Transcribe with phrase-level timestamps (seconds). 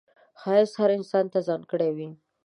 [0.41, 2.09] ښایست هر انسان ته ځانګړی وي